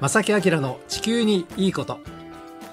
[0.00, 1.98] 正木明の地球にいいこと。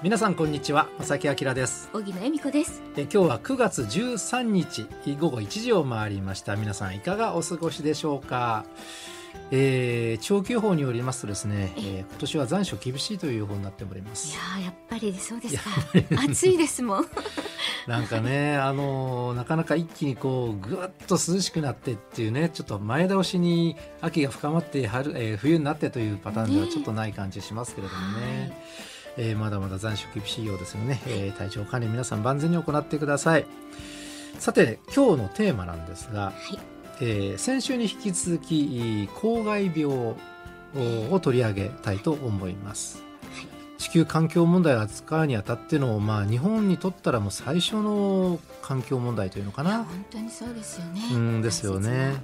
[0.02, 0.88] 皆さんこんにちは。
[0.98, 1.88] 正木明です。
[1.92, 2.82] 小木野恵美子です。
[2.96, 4.86] え今日は9月13日
[5.18, 6.56] 午後1時を回りました。
[6.56, 8.64] 皆さんいかがお過ごしでしょうか？
[9.50, 14.34] えー、長期予報によりますとですね、えー、今年は残暑厳しいという予報になっております。
[14.34, 15.70] いややっぱりそうですか。
[16.28, 17.06] 暑いですもん。
[17.86, 28.62] なんかねあのー、なかなか一気にこうぐっと涼しくなってっていうねちょっと前倒しに秋が深まって春、えー、冬になってというパターンではちょっとない感じしますけれどもね、ね
[29.18, 33.46] えー、まだまだ残暑厳しいようですよね、えー、体調管理皆さん万全に行ってください。
[34.38, 43.02] さて今日のテーマなんですが、はいえー、先週に引き続き公害病を取り上げたいと思います。
[43.78, 49.84] 地球環境問題を扱うにあたっての、まあ、日本にとったらもう最初の環境問題というのかな。
[49.84, 51.02] 本当にそうですよね。
[51.12, 52.14] うんですよね。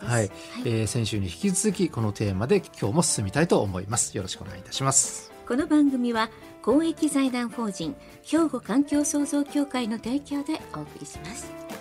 [0.00, 0.30] はい、はい、
[0.64, 4.16] えー、先週に引き続きこのテーマで今日も進みたいと思います。
[4.16, 5.30] よろしくお願いいたします。
[5.46, 6.30] この番組は
[6.62, 11.79] 公益財団法人兵庫環境創造協会の提供でお送りします。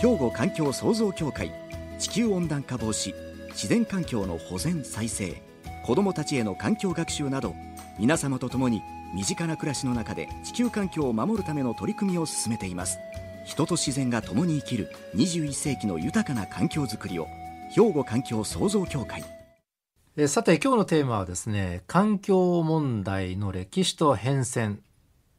[0.00, 1.50] 兵庫環境創造協会
[1.98, 3.12] 地球温暖化防止
[3.48, 5.42] 自然環境の保全再生
[5.84, 7.54] 子どもたちへの環境学習など
[7.98, 8.80] 皆様と共に
[9.12, 12.98] 身近な暮らしの中で地球環境を守るための取り組みを進めています。
[13.44, 17.26] 人と自然が共に生きる21世紀の豊かな環境づくりを
[17.74, 19.24] 兵庫環境創造協会。
[20.16, 24.76] えさて今日のテーマはですね環境問題の歴史と変遷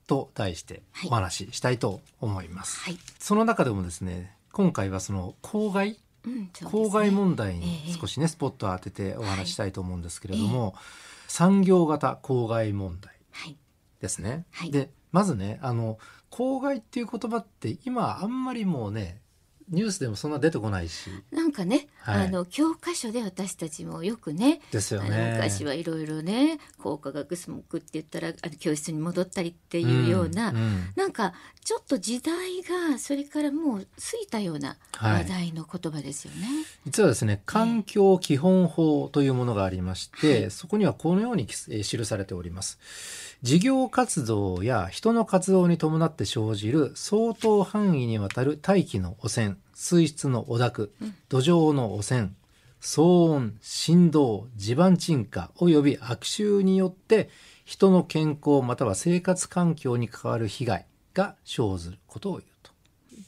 [0.08, 10.74] と題してお話ししたいと思います、はい、その中でもですね今回はその公害、うんね、公害問題に少しね、えー、スポットを当ててお話したいと思うんですけれども、はい
[11.30, 13.14] 産業型公害問題
[14.02, 14.46] ですね。
[14.52, 19.22] はい、でまずねあの公害っていう言葉って今あんまりもうね
[19.72, 21.10] ニュースでもそんな出てこないし。
[21.32, 25.34] なんかね、はい、あの教科書で私たちもよくねですよね。
[25.36, 31.34] 昔はいろいろね高化学スモックって言ったらあの教室に戻ったりっていうような、うんうん、なんか
[31.64, 33.86] ちょっと時代がそれからもう過
[34.20, 42.80] ぎたような話題の言葉ですよね、はい、実はですね環境基本法というものがありまして、はい、そこにはこのように記されております。
[43.42, 50.92] 事業活動や人の活動に伴って生じる相当範囲にわたる大気の汚染、水質の汚濁、
[51.30, 52.32] 土壌の汚染、
[52.82, 57.30] 騒音、振動、地盤沈下及び悪臭によって
[57.64, 62.72] 人の健康または生活環境に関わる被害が生ずることを言うと。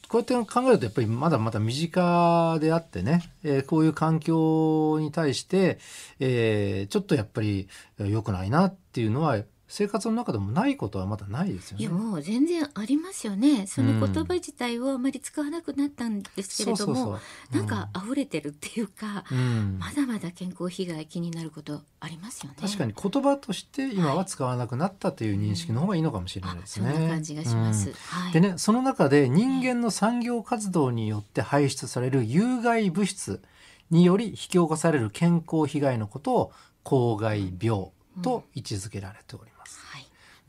[0.09, 5.79] こうやって考えるとやっぱりまだまだ身近であってね、えー、こういう環境に対して、
[6.19, 9.37] えー、ちょっとやっぱり良くないなっていうのは
[9.71, 11.83] 生活の中でもないことはまだないですよね。
[11.85, 13.67] いやもう全然ありますよね。
[13.67, 17.19] その言葉自体をあまり使わなくなったんですけれども、
[17.51, 22.57] なんか溢れてるっていうか、うん、まだまだ健康被害気になることありますよね。
[22.59, 26.89] 確かに言葉として今は使わなくなったという認識の方がいいのかもしれないですね。
[26.89, 27.87] うん、そんな感じがします。
[27.87, 33.41] うんはい、でね、その中で人間の産業活動によって排出される有害物質
[33.89, 36.51] により引き起こされる健康被害のことを
[36.83, 37.91] 公害病
[38.21, 39.81] と位置づけられております。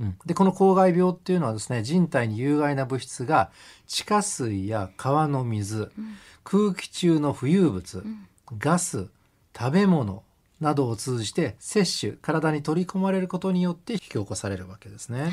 [0.00, 3.50] うん、でこの公害病っていうのはですね人体に有害な物質が
[3.86, 8.26] 地下水や川の水、うん、空気中の浮遊物、うん、
[8.58, 9.08] ガス
[9.56, 10.24] 食べ物
[10.60, 15.22] などを通じて摂取体に取り込まれることによって引き起こされるわけですね。
[15.22, 15.32] はい、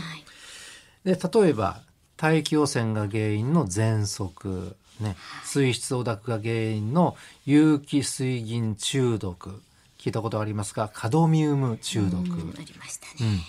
[1.03, 1.81] で例えば
[2.17, 9.61] 大気汚染が原因の喘息、ね、水質汚濁が原因の有機水銀中毒
[9.99, 12.21] 聞いたことありますかカドミウム中毒。
[12.21, 13.41] ありましたね。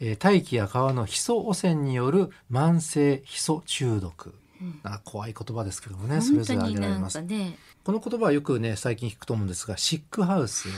[0.00, 10.68] え大気や川のヒ素汚染による慢性ヒ素中毒、うん、怖い言葉ですけどもねそれぞれ挙げられます、ね、この言葉はよくね最近聞くと思うんですがシックハウス。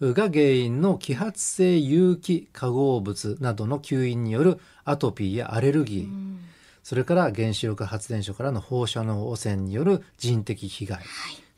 [0.00, 6.40] が原因の揮発性有機化合物などの吸引によるアトピーやアレルギー、うん、
[6.82, 11.06] それから原子力発電所からの放射能汚染による人的被害、はい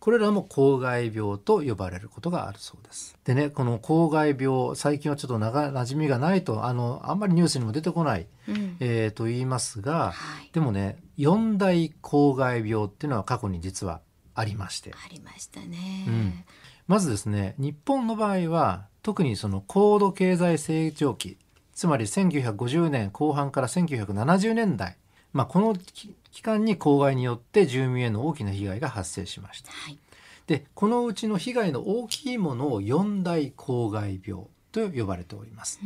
[0.03, 3.17] これらも公害病と呼ばれることがあるそうです。
[3.23, 14.01] でね、この公害病、最近はちょっと長馴染みがないと、あの、あんまりニュースにも出てこない、うん、えー、と言いますが、はい、でもね、四大公害病っていうのは過去に実は
[14.35, 14.91] ありまして。
[14.93, 16.07] ありましたね。
[16.09, 16.45] うん。
[16.89, 21.39] まずですね、日本の場合は、特にその高度経済成長期、
[21.75, 24.97] つまり1950年後半から1970年代、
[25.33, 29.73] まあ、この期間に公害によって住民への大きな被害が発生しました。
[29.73, 29.99] はい、
[30.47, 35.81] でこのうちの被害の大きいものを四大公害病と呼ばれております。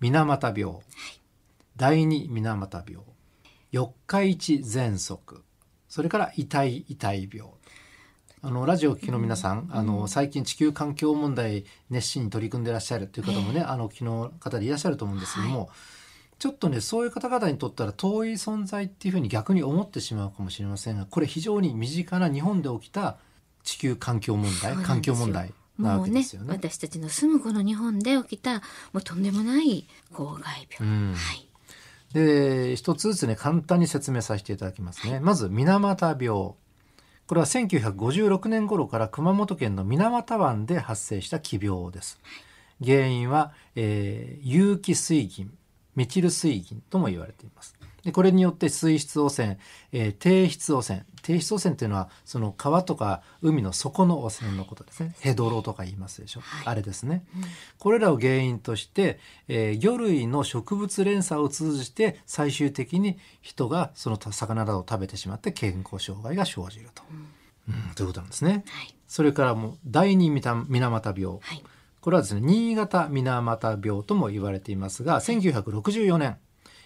[0.00, 0.82] 水俣病、はい、
[1.76, 3.04] 第二水俣病
[3.70, 5.42] 四日市喘息
[5.88, 7.50] それから痛い痛い病。
[8.44, 15.70] あのラジオを聴きの皆さん、あの最近地球環境問題熱心に取り組んでらっしゃるという方もね、あの昨日方でいらっしゃると思うんですけども、
[16.42, 23.16] ちょっとねそういう方々にとったら遠い存在っていうふうに逆に思ってしまうかもしれませんがこれ非常に身近な日本で起きた
[23.62, 26.48] 地球環境問題環境問題なわけですよね。
[26.48, 28.60] もうね私たちの住むこの日本で起きたも
[28.94, 30.92] うとんでもない公害病。
[30.92, 31.48] うんはい。
[32.12, 35.20] で一つずつね簡単に説明させていただきますね。
[35.20, 36.56] まず水俣病こ
[37.30, 42.20] れは1956年頃から熊本県の水俣湾で発生した奇病です。
[42.84, 45.56] 原因は、えー有機水銀
[45.94, 47.74] メチル水銀とも言われています。
[48.02, 49.58] でこれによって水質汚染、
[49.92, 51.04] えー低質汚染。
[51.22, 55.14] 低質汚染っていうのはその川とか海の底の汚染のことですね。
[55.20, 56.66] ヘドロとか言いますでしょ、はい。
[56.66, 57.24] あれですね、
[57.78, 67.04] これらを原因として、えー魚類の植物連鎖を通じて最終的に人がその魚などを食べてしまって健康障害が生じると、
[67.68, 67.94] うん。
[67.94, 68.64] ということなんですね。
[68.66, 68.94] はい。
[69.06, 71.62] それからもう第二水俣病、はい。
[72.02, 76.36] これはですね新潟水俣病とも言われていますが1964年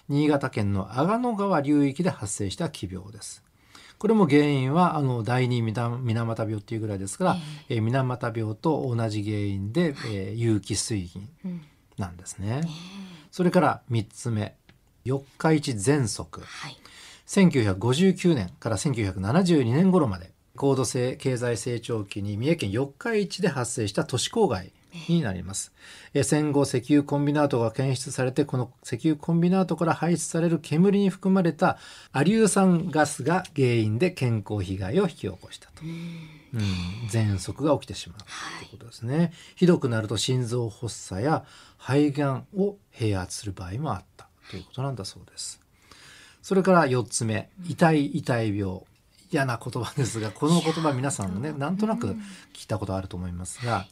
[0.08, 3.42] 新潟県の阿賀野川流域で発生した奇病です。
[3.98, 7.36] これも原因はあの第二水水俣病っていうぐらいですから、
[7.68, 11.62] えー水俣病と同じ原因で、えー有機水銀うん。
[11.96, 12.60] なんですね。
[13.32, 14.54] それから3つ目
[15.04, 16.76] 四日市喘息はい。
[17.26, 24.72] 1959年から1972年頃まで高度成経済成長期に三重県四日市で発生した都市公害
[25.08, 25.72] になります。
[26.14, 31.78] え戦後石油コンビナートが検出されてこの石油コンビナートから排出される煙に含まれた
[32.12, 35.82] アリュー酸ガスが原因で健康被害を引き起こしたと。
[35.84, 35.86] う
[36.58, 36.60] ん、
[37.10, 38.24] 喘息が起きてしまうと
[38.64, 39.32] いうことですね。
[39.56, 41.44] ひどくなると心臓発作や
[41.76, 45.60] 肺がんを併発する場合もあったということなんだそうです。
[46.42, 48.80] それから4つ目、痛い痛い病。
[49.32, 52.16] 嫌な言葉ですが、この言葉皆さんもね、なんとなく
[52.54, 53.86] 聞いたことあると思いますが、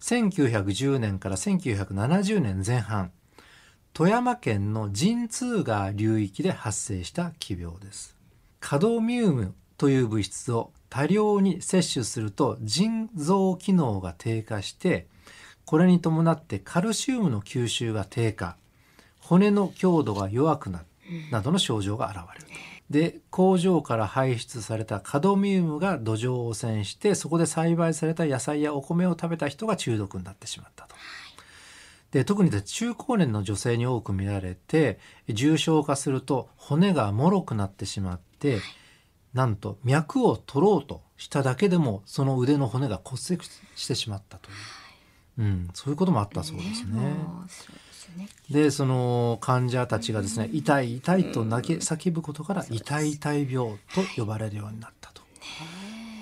[0.00, 3.12] 1910年から1970年前半、
[3.92, 8.16] 富山県の神通川流域で発生した奇病です。
[8.60, 15.06] カドミウムという物質を多量に摂取すると腎臓機能が低下して、
[15.64, 18.56] これに伴ってカルシウムの吸収が低下、
[19.20, 20.84] 骨の強度が弱くなる
[21.30, 22.49] などの症状が現れる。
[22.90, 30.96] で工場から排出されたカドミウムが土壌を汚染してそこで栽培された野菜やお米を食べた人が中毒になってしまったと。
[32.10, 34.98] で特に中高年の女性に多く見られて
[35.28, 38.58] 重症化すると骨が脆くなってしまって、
[39.32, 43.44] なんと脈を取ろうとしただけでもその腕の骨が骨折
[43.76, 46.94] してしまったという、うん、そういうこともあったそうですね。
[46.94, 47.74] もうそうですよ
[48.16, 48.28] ね。
[48.50, 55.22] でその患者たちがですね痛い痛いと泣き叫ぶことから痛い痛い病と呼ばれるようになったと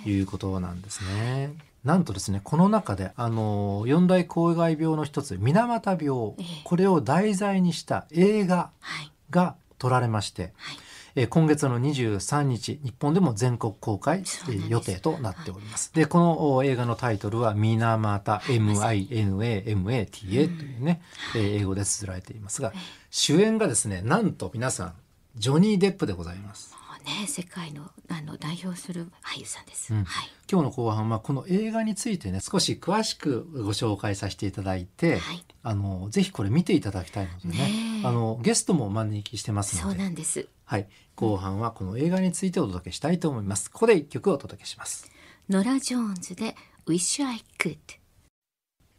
[0.09, 1.55] いうことなんですね。
[1.85, 9.13] なんとですねこの中であの四大公害病の一つ水俣病ええこれを題材にした映画はい。
[9.31, 10.77] が撮られまして、はい。
[11.19, 15.93] えー今月の23日日本でも全国公開、えー予定となっております。
[15.93, 20.39] でこのお映画のタイトルは「水俣 MINAMATA」とい
[20.77, 21.03] うね、
[21.35, 22.73] えー英語で綴られていますが
[23.11, 24.95] 主演がですねなんと皆さん
[25.37, 26.79] ジョニー・デップでございます。
[27.05, 29.95] ね、世界のあの代表する俳優さんです。
[29.95, 30.05] うん。
[30.05, 30.31] はい。
[30.51, 35.45] 今日の後半はこの映画についてね少し詳しくご紹介させていただいて、はい。
[35.63, 40.49] あのぜひこれ見ていただきたいのでねねえあのゲストもお招きしてますそうのでなんです。
[40.65, 43.71] はい、後半はこの映画についてお届けしたいと思います。
[43.71, 45.11] ここで一曲お届けします。
[45.49, 46.55] ノラ・ジョーンズで
[46.87, 47.79] Wish I Could。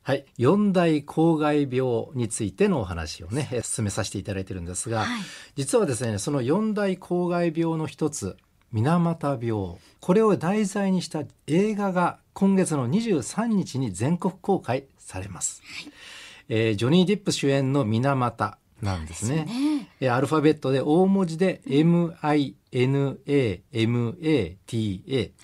[0.02, 5.22] はい、四大公害病についてのお話をね、え進めさせていただいてるんですが、はい
[5.56, 8.36] 実はですね、その四大公害病の一つ、
[8.72, 15.62] 水俣病、これを題材にした映画が今月の23日に全国公開されます。
[16.48, 19.46] えージョニー・ディップ主演の水俣なんですね。
[19.46, 22.54] ねえーアルファベットで大文字で MINAMATA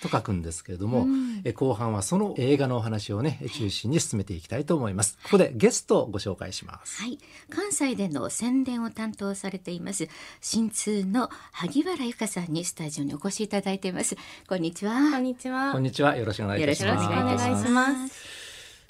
[0.02, 5.18] と書くんですけれども、うんえー後半はその映画のお話をね、中心に進めていきたいと思います。
[5.24, 7.02] ここでゲストをご紹介します。
[7.02, 7.20] はい。
[7.50, 10.08] 関西での宣伝を担当されています、
[10.42, 14.16] 新通の萩原由香さんにスタジオにお越しいただいています。
[14.48, 15.12] こんにちは。
[15.12, 15.72] こんにちは。
[15.74, 16.16] こんにちは。
[16.16, 16.84] よろしくお願いします。
[16.84, 17.94] よろしくお願いしま。
[17.94, 18.35] ます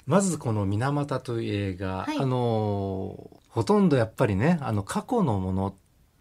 [0.06, 2.18] まずこの水俣という映画、はい。
[2.18, 5.74] あのーほとんどやっぱりね、あの過去のものっ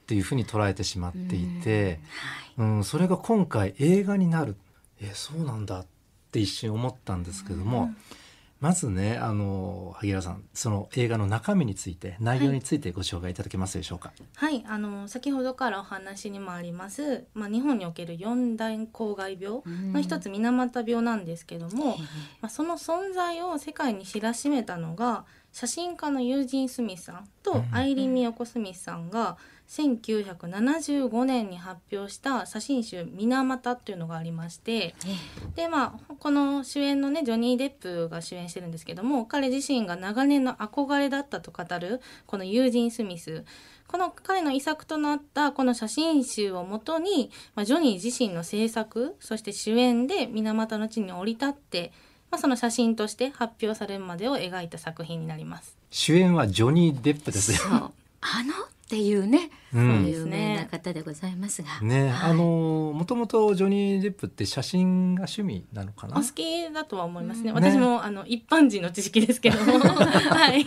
[0.07, 1.99] ていうふうに捉えてしまっていて、
[2.57, 4.55] うん、それが今回映画になる。
[5.01, 5.85] え、そうなんだっ
[6.31, 7.89] て一瞬思ったんですけども、
[8.65, 14.11] まずねあの萩原さんその映画の中身について内容についてご紹介いただけますでしょうか？
[14.37, 19.61] はい、あの先ほどからお話にもあります、まあ、日本における四大公害病
[19.93, 21.97] の一つ水俣病なんですけども、
[22.41, 29.37] まあ、その存在を世界に知らしめたのが写真家のユージン・スミスさんとアイリン・ミヨコ・スミスさんが、
[29.69, 34.95] 1975年に発表した写真集「水俣」というのがありまして、
[35.55, 43.45] でまあこの主演のねジョニー・デップが主演してるんですけども彼自身が長年の憧れだったと語るこのユージン・スミス。
[43.87, 51.93] この彼の遺作となったこの写真集をもとに、まあ、ジョニー自身の制作そして主演で水俣の地に降り立って、
[52.35, 55.77] まあ、その写真として発表されるまでを描いた作品になります。
[55.89, 57.59] 主演はジョニー・デップですよ。
[57.69, 61.79] あのっていうね、うん、有名な方でございますが。
[61.81, 66.17] ね、はい、あのもともとジョニー・デップって写真が趣味なのかな？
[66.17, 67.51] お好きだとは思いますね。
[67.51, 70.61] うん、私もあの一般人の知識ですけども、 はい。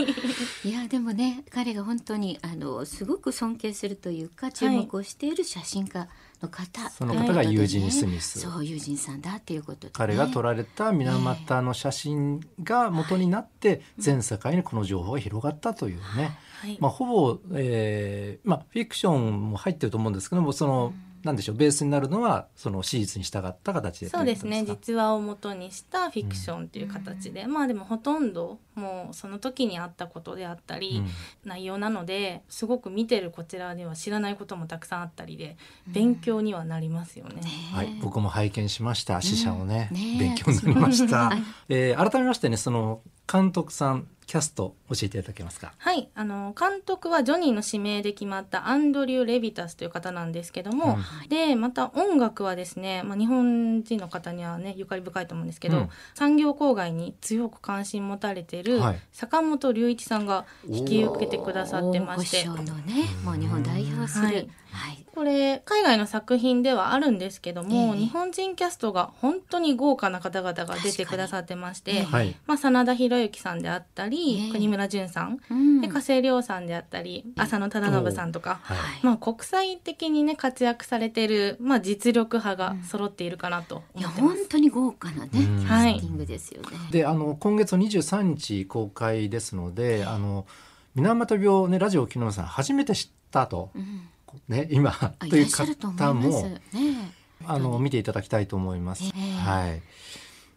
[0.65, 5.99] いやでもね、彼が本当にあのすごく尊敬するというか注目をしている写真家。
[5.99, 6.09] はい
[6.43, 6.91] の方。
[6.91, 24.65] その方がユージン・スミス、そうユージンさんだっていうことで、ね、彼が撮られた水俣の写真が元になって全世界にこの情報が広がったというね、はい、まあ、ほぼ、えーまあ、フィクションも入ってると思うんですけどもその、うんなんでしょうベースになるのはその史実に従った形でそうですね。
[24.65, 31.03] 実話をもとにしたフィクションっていう形で、うん、まあでもほとんどもうその時にあったことであったり、
[31.45, 35.57] うん、内容なのですごく見てるこちらでは知らないこともたくさんあったりで
[35.87, 37.43] 勉強にはなりますよね。
[37.73, 37.99] うん、はい。
[38.01, 39.21] 僕も拝見しました。
[39.21, 41.33] 死者をね,、勉強になりました。
[41.69, 45.73] えー、改めましてねその監督さんキャスト教えていただけますか？
[45.79, 46.11] はい。
[46.15, 58.83] あの監督はジョニーの指名で決まったアンドリュー・レビタスという方なんですけども、うん、でまた音楽はですね、まあ、日本人の方にはねゆかり深いと思うんですけど、うん、産業郊外に強く関心持たれてる
[59.13, 62.47] 坂本龍一さんが引き受けてくださってまして。
[62.47, 72.07] のねもう日本代表する、はいはい、これ海外の作品ではあるんですけども、えー、日本人キャストが本当に豪華な方々が出てくださってまして、
[72.47, 84.37] まあ、真田広之さんであったり、えー、国村淳さん、うん、で加瀬亮さんであったり浅野忠信さんとか、はい、まあ、国際的にね活躍されてる、まあ、実力派が揃っているかなと思ってます。
[84.39, 86.69] 本当に豪華なね、キャスティングですよね。
[86.91, 90.47] であの今月23日公開ですので、あの
[90.95, 93.71] 水俣病ねラジオ木野さん初めて知ったと。
[93.75, 94.09] うん
[94.49, 96.29] ね、今という方も、
[96.73, 97.13] ね、
[97.47, 99.05] あの見ていただきたいと思います。
[99.45, 99.83] はい。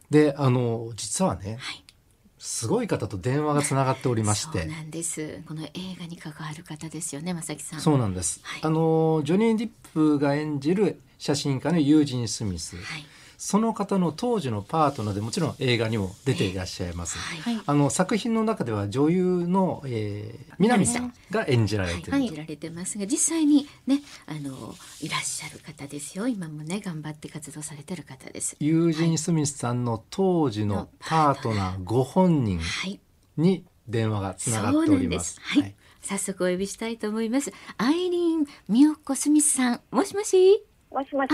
[0.09, 1.83] で、あの実はね、はい、
[2.37, 5.41] すごい方と電話がつながっておりまして、そうなんです。
[5.47, 7.81] この映画に関わる方ですよね、正木さん。
[7.81, 8.41] そうなんです。
[8.43, 12.77] はい、あのジョニー・ディップが演じる写真家のユージン・スミス。
[12.77, 13.05] はい
[13.43, 17.17] その方の当時のパートナーでもちろん映画にも出ていらっしゃいます。
[17.17, 28.55] はい、あの作品の中では女優の、えー、南さんが演じられてる、はい、演じられてますが実際にねあのいらっしゃる方ですよ今もね頑張って活動されてる方です。
[28.59, 32.59] ユージン・スミスさんの当時のパートナーご本人
[33.37, 35.39] に電話がつながっております。
[35.41, 37.51] はい、早速お呼びしたいと思います。
[37.79, 40.63] アイリーン・ミオコ・スミスさん、もしもし？
[40.91, 41.29] もしもし。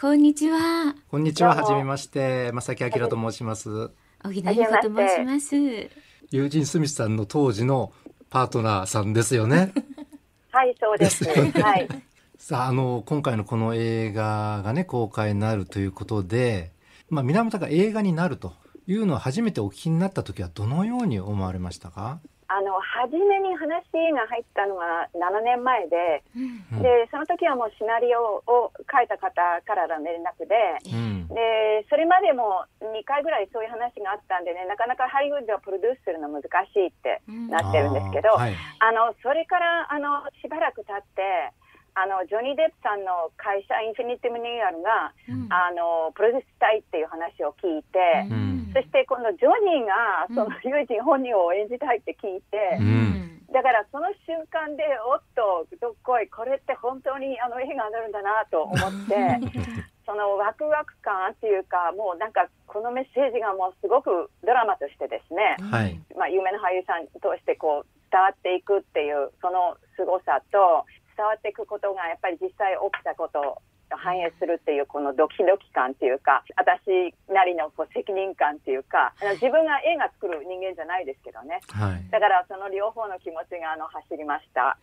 [0.00, 0.94] こんにちは。
[1.10, 1.54] こんにちは。
[1.54, 2.50] はじめまして。
[2.52, 3.90] 正木明と申します。
[4.22, 5.56] 小木由子と申します。
[5.56, 7.92] ユージン・スミスさんの当時の
[8.30, 9.74] パートナーさんですよね。
[10.50, 11.22] はい、そうです。
[11.22, 11.88] ですね、はい。
[12.38, 16.72] さあ、あの、今回のこの映画がね、公開になるということで、
[17.10, 18.54] まあ、源が映画になると
[18.86, 22.20] いうのを初めてお聞きになった時はどのように思われましたか？
[22.54, 23.82] あの初めに話
[24.14, 29.34] が入ったのが7年前でうん、でその時はもうシナリオを書いた方
[29.66, 30.54] からの連絡で
[30.86, 41.50] うん、でそれまでも2回ぐらいそういう話があったんでねなかなかハリウッドをプロデュースするの難しいってなってるんですけど、うんあはい、あのそれからあのしばらく経って
[41.94, 59.38] あのジョニー・デップさんの会社インフィニティ・ムニューアルが、うん、あのプロデュースしたいっていう話を聞いて、うん、そして今度ジョニーがその友人本人を演じたいって聞いて、うん、だからその瞬間でおっとどっこいこれって本当にあの映画になるんだなと思って
[60.04, 70.84] そのワクワク感っていうかもうなんかこのメッセージがもうすごくドラマとしてですね、はい、まあ、有名な俳優さんとしてこう伝わっていくっていうその凄さと
[71.16, 73.58] 伝わっていくことがやっぱり実際起きたことを
[73.90, 84.76] 反映するっていうこのドキドキ感っていうか私なりのこう責任感っていうか自分が映画作る人間じゃないですけどね、はい、だからその両方の気持ちがあの走りました。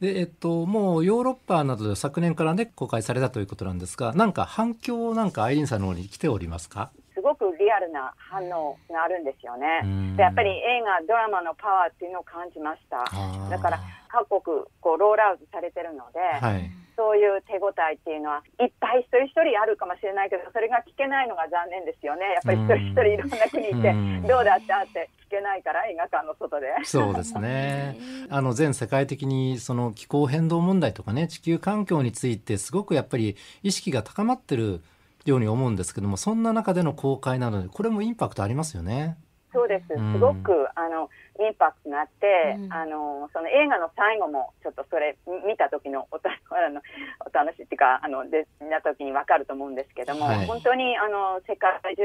[0.00, 6.90] でえっと、もうヨーロッパなどで昨年からね公開されたということなんですがなんか反響なんかアイリンさんの方に来ておりますか？
[7.14, 10.16] すごくくリアルな反応があるんですよね。
[10.16, 13.04] でやっぱり映画ドラマのパワーっていうのを感じました。
[13.50, 13.80] だから
[14.14, 22.22] 各国こうロールアウトされてるので、はい、そういう手応えっていうのはいっぱい一人一人あるかもしれないけどそれが聞けないのが残念ですよね。
[22.34, 26.66] やっぱり一人一人いろんな国行ってどうだったって聞けないから映画館の外で。
[26.84, 27.98] そうですね。
[28.30, 34.80] あの全世界的にその気候変動問題とかね地球環境についてすごくやっぱり意識が高まってる
[35.24, 39.16] ように思うんですけどもそんな中での公開なのでこれもインパクトありますよね。
[39.54, 39.86] そうです。
[39.86, 41.08] すごく、あの
[41.40, 46.80] インパクトがあって、うん、あのその映画の最後もちょっとそれ見た時の おたあの
[47.26, 52.02] お楽しいっていうかあので見た時に分かると思うんですけども、はい、本当にあの世界中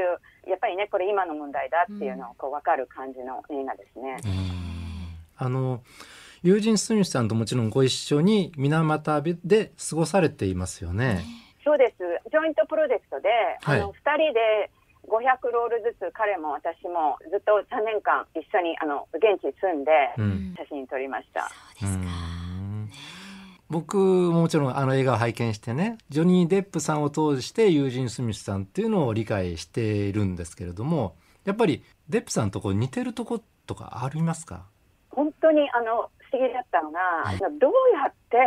[0.50, 4.18] やっぱりねこれ今の問題だっていうのをこう分かる感じの映画ですね。
[5.38, 5.82] あの
[6.42, 11.24] 友人スミスさんともちろんご一緒に水俣で過ごされていますよね。
[11.64, 11.98] そうです。
[12.32, 13.30] ジョイントプロジェクトで、
[13.62, 14.72] はい、あの2人で
[15.10, 19.92] 500ロールずつ彼も私もずっと3年間一緒にあの現地に住んで
[20.56, 21.50] 写真撮りました。
[21.82, 22.90] うん、
[23.70, 34.66] 僕ももちろんあの映画を拝見してねジョニー・デップさんを通してユージン・スミスさんっていうのを理解しているんですけれどもやっぱりデップさんとこ似てるとことかありますか？
[35.10, 38.38] 本当にあの不思議だったのが、はい、どうやって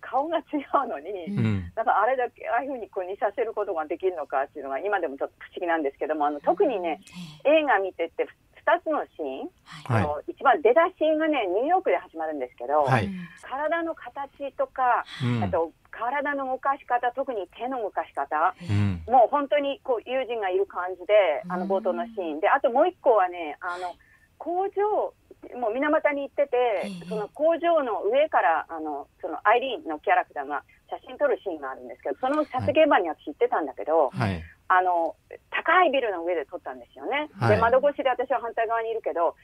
[0.00, 7.00] 顔が違うのに、うん、なんかあれだけああいうふうにこう似させることができるのかっていうのが今でもちょっと不思議なんですけどもあの特にね、
[7.44, 8.26] 映画見てて
[8.66, 9.50] 2つのシーン、
[9.86, 13.08] はい、の一番出だしがねニューヨークで始まるんですけど、はい、
[13.42, 22.40] 体の形とか、うん、あと体の動かし方特に手の動かし方、うん、もう本当にこう友人がいる感じであの冒頭のシーン。
[22.40, 23.94] であともう一個はねあの
[24.40, 25.12] 工場
[25.56, 35.16] もう水俣に行ってて、その工場の上からあのそのアイリーンのキャラクターが写真撮るシーンがあるんですけどその撮影現場には知ってたんだけど、はい、あの
[35.48, 37.32] 高いビルの上で撮ったんですよね。
[37.40, 39.34] はい、で窓越しで私は反対側にいるけど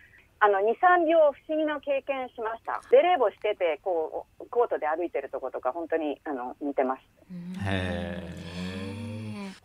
[0.41, 2.81] あの23秒不思議な経験しました。
[2.93, 7.01] ベレー帽しててこうコートで歩いてるとことか本当にあの似てます。
[7.65, 8.21] へ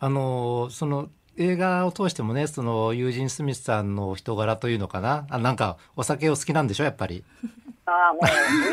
[0.00, 7.24] あのその映画を通してもねその友人スミスさんの人柄というのかなあなんかお酒を好きなんでしょやっぱり。
[7.84, 8.24] ああもう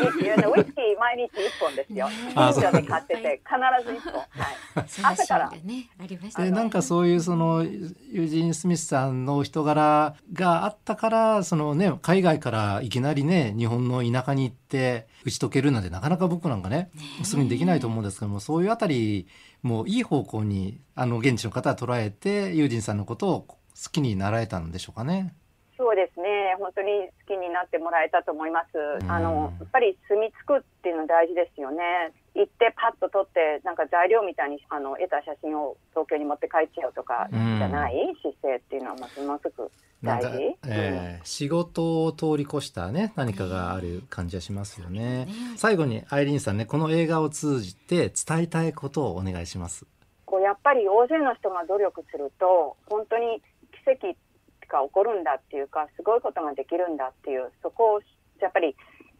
[0.02, 2.08] ウイスキー毎日一本ですよ。
[2.32, 4.12] 近所で買ってて必ず一本。
[4.14, 4.60] はい。
[5.02, 16.90] 朝からねありましたでなんかそういうその友人スミスさんの人柄があったからそのね海外からいきなりね日本の田舎に行って打ち解けるなんてなかなか僕なんかね
[17.24, 19.26] すぐにできないと思うんですけどもそういうあたり
[19.62, 23.56] もういい方向にあの現地の方は捉えて友人さんのことを好
[23.90, 25.34] きになられたんでしょうかね。
[25.80, 26.54] そうですね。
[26.60, 28.76] 本当に好きになってもらえたと思います。
[29.08, 32.12] あのやっぱり住み着くっていうの大事ですよね。
[32.34, 39.72] 行ってパッと撮ってなんか材料みたいにあの得た写真を東京に持って帰っちゃうとかじゃない姿勢っていうのはものすごく
[40.04, 49.86] 大事、えー、仕事を通り越したね何かがある感じはしますよね、最後にアイリーンさんねこの映画を通じて伝えたいことをお願いします。
[50.24, 53.42] こうやっぱり大勢の人が努力すると本当に
[53.84, 54.14] 奇跡
[54.70, 58.00] が起こるんだっていうかすごいことができるんだっていうそこを
[58.40, 58.76] やっぱり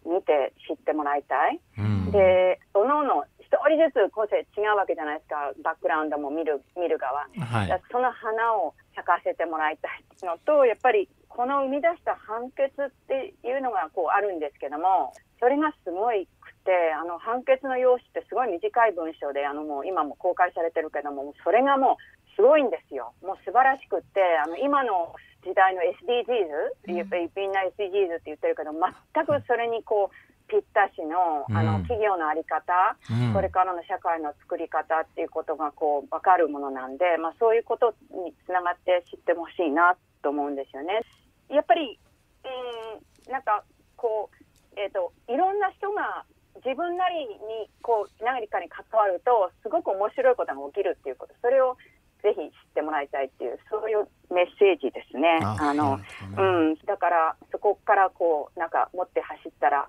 [0.07, 5.53] 見て知ってもらいたい、うん、でおのおの一人ずつ個性違うわけじゃないですか。
[5.63, 23.13] バックグラウンドも見る見る側、はい、その花を咲かせてもらいたいのとやっぱりこの生み出した判決っていうのがこうあるんですけどもそれがすごいくてあの判決の用紙ってすごい短い文章であのもう今も公開されてるけどもそれがもうすごいんですよ。
[23.23, 41.07] もう素晴らしくってあの今の時代の SDGs、やっぱりみんな SDGs って言ってるけど全くそれにこうぴったしのあの企業の在り方、うん、これからの社会の作り方っていうことがこう分かるものなんで、まあ、そういうことにつながって知ってほしいなと思うんですよね。
[41.49, 41.99] やっぱり、
[42.45, 43.63] うん、なんか
[43.97, 46.27] こう、えーと、いろんな人が
[46.67, 51.35] 自分なりにこう何かに関わるとすごく面白いことが起きるっていうこと。
[51.41, 51.79] それを
[52.23, 55.41] ぜひ知ってもらいたいっていうそういうメッセージですね。
[55.43, 56.01] あの、
[56.37, 59.89] うん、だからそこからこうなんか持って走ったら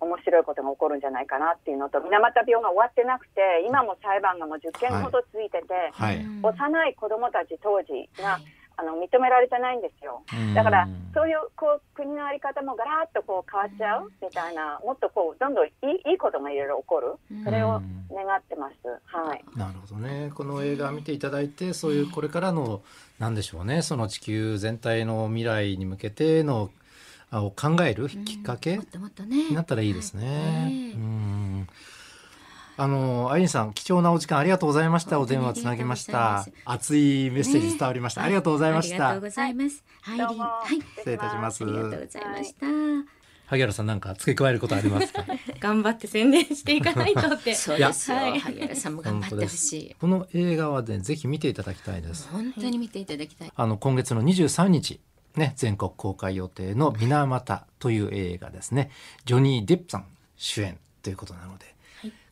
[0.00, 6.16] 面白いことが起こるんじゃないかなっていうのと水俣病が終わってなくて今も裁判がもう10件ほど続いてて、はい。
[6.16, 8.40] はい、幼い子どもたち当時が、
[8.80, 10.22] あの認められてないんですよ。
[10.54, 17.44] だからそういうこう国の在り方もガラッとこう変わっちゃうみたいなもっとこうどんどんいいいいことがいろいろ起こる。
[17.44, 20.32] それを願ってます、はい、なるほどね。
[20.34, 22.80] この映画見ていただいてそういうこれからの
[23.18, 23.82] なんでしょうね。
[23.82, 26.70] その地球全体の未来に向けての
[27.32, 28.80] を考えるきっかけ、
[29.26, 30.94] になったらいいですね。
[30.96, 31.39] うん
[32.80, 35.20] あのアインさん貴重なお時間ありがとうございました。
[35.20, 36.46] お電話つなぎました。
[36.64, 39.84] 熱いメッセージ伝わりました、ね、ありがとうございましたありがとうございます。
[40.00, 41.62] はい、はい、失礼いたします。
[41.62, 42.66] ありがとうございました、
[43.48, 45.26] 萩原さんなんか付け加えることありますか？
[45.60, 47.52] 頑張って宣伝していかないとって。
[47.54, 49.96] そうですよ、はい、萩原さんも頑張ってほしい。
[50.00, 52.30] この映画はねぜひ見ていただきたいです。
[52.32, 53.52] 本当に見ていただきたい。
[53.54, 55.00] あの今月の23日
[55.36, 58.90] ね、全国公開予定の「水俣」という映画ですね。
[59.26, 61.74] ジョニー・デップさん主演ということなので、はい、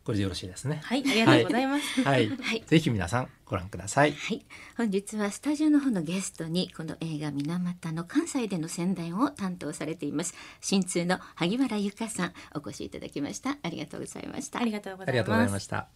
[0.08, 0.80] これでよろしいですね。
[0.84, 2.02] はい、ありがとうございます。
[2.02, 4.12] はい、 はい、ぜひ皆さんご覧ください。
[4.12, 4.42] はい、
[4.74, 13.58] 本日はスタジオの方のゲストにこの映画水俣の関西での宣伝を担当されています新通の萩原由香さんお越しいただきました。
[13.62, 14.60] ありがとうございました。
[14.60, 15.88] ありがとうございました。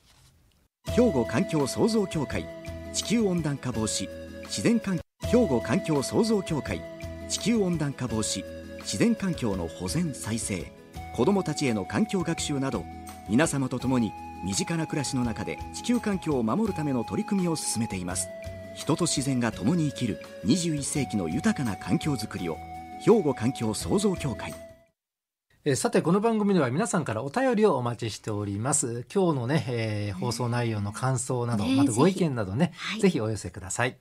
[0.89, 2.47] 兵庫環境創造協会
[2.93, 4.11] 地球温暖化防止
[4.45, 6.83] 自然環兵庫環境創造協会
[7.31, 8.45] 地球温暖化防止
[8.81, 10.71] 自然環境の保全再生
[11.15, 12.85] 子どもたちへの環境学習など
[13.29, 14.13] 皆様と共に
[14.45, 18.29] 身近な暮らしの中で地球環境を守るための取り組みを進めています。
[18.75, 22.57] 人と自然が共に生きる21世紀の豊かな環境づくりを
[23.01, 24.55] 兵庫環境創造協会。
[25.65, 29.07] えさてこの番組では皆さんからお便りをお待ちしております。
[29.15, 33.97] 今日のね、えー、放送内容の感想など、ね、またご意見などね、ぜひお寄せください